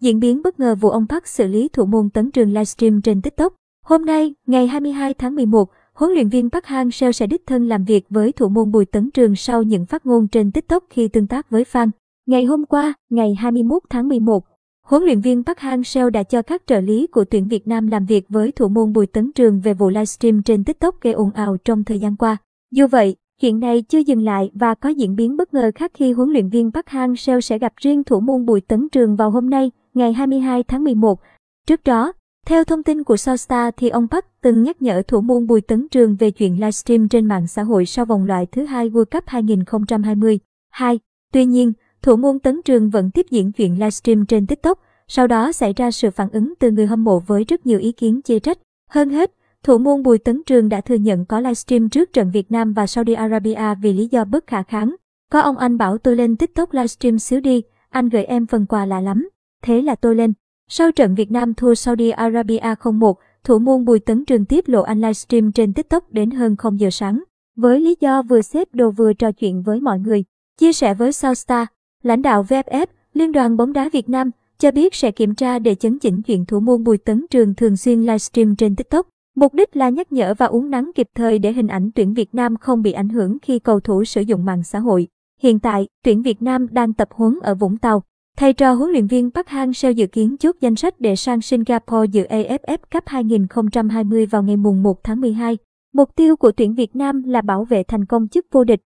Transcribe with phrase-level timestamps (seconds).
[0.00, 3.22] Diễn biến bất ngờ vụ ông Park xử lý thủ môn tấn trường livestream trên
[3.22, 3.54] TikTok.
[3.84, 7.84] Hôm nay, ngày 22 tháng 11, huấn luyện viên Park Hang-seo sẽ đích thân làm
[7.84, 11.26] việc với thủ môn Bùi Tấn Trường sau những phát ngôn trên TikTok khi tương
[11.26, 11.90] tác với fan.
[12.26, 14.44] Ngày hôm qua, ngày 21 tháng 11,
[14.86, 18.06] huấn luyện viên Park Hang-seo đã cho các trợ lý của tuyển Việt Nam làm
[18.06, 21.56] việc với thủ môn Bùi Tấn Trường về vụ livestream trên TikTok gây ồn ào
[21.64, 22.36] trong thời gian qua.
[22.72, 26.12] Dù vậy, chuyện này chưa dừng lại và có diễn biến bất ngờ khác khi
[26.12, 29.50] huấn luyện viên Park Hang-seo sẽ gặp riêng thủ môn Bùi Tấn Trường vào hôm
[29.50, 31.20] nay, ngày 22 tháng 11.
[31.66, 32.12] Trước đó,
[32.46, 35.88] theo thông tin của Southstar thì ông Park từng nhắc nhở thủ môn Bùi Tấn
[35.88, 39.24] Trường về chuyện livestream trên mạng xã hội sau vòng loại thứ hai World Cup
[39.26, 40.38] 2020.
[40.70, 40.98] 2.
[41.32, 41.72] Tuy nhiên,
[42.02, 45.90] thủ môn Tấn Trường vẫn tiếp diễn chuyện livestream trên TikTok, sau đó xảy ra
[45.90, 48.58] sự phản ứng từ người hâm mộ với rất nhiều ý kiến chê trách.
[48.90, 52.52] Hơn hết, thủ môn Bùi Tấn Trường đã thừa nhận có livestream trước trận Việt
[52.52, 54.94] Nam và Saudi Arabia vì lý do bất khả kháng.
[55.32, 58.86] Có ông anh bảo tôi lên TikTok livestream xíu đi, anh gửi em phần quà
[58.86, 59.28] lạ lắm.
[59.62, 60.32] Thế là tôi lên.
[60.68, 63.14] Sau trận Việt Nam thua Saudi Arabia 0-1,
[63.44, 66.90] thủ môn Bùi Tấn Trường tiếp lộ anh livestream trên TikTok đến hơn 0 giờ
[66.90, 67.22] sáng.
[67.56, 70.24] Với lý do vừa xếp đồ vừa trò chuyện với mọi người.
[70.58, 71.66] Chia sẻ với Southstar,
[72.02, 75.74] lãnh đạo VFF, Liên đoàn bóng đá Việt Nam, cho biết sẽ kiểm tra để
[75.74, 79.08] chấn chỉnh chuyện thủ môn Bùi Tấn Trường thường xuyên livestream trên TikTok.
[79.36, 82.34] Mục đích là nhắc nhở và uống nắng kịp thời để hình ảnh tuyển Việt
[82.34, 85.08] Nam không bị ảnh hưởng khi cầu thủ sử dụng mạng xã hội.
[85.40, 88.02] Hiện tại, tuyển Việt Nam đang tập huấn ở Vũng Tàu.
[88.36, 92.06] Thầy trò huấn luyện viên Park Hang-seo dự kiến chốt danh sách để sang Singapore
[92.12, 95.58] dự AFF Cup 2020 vào ngày mùng 1 tháng 12.
[95.94, 98.80] Mục tiêu của tuyển Việt Nam là bảo vệ thành công chức vô địch.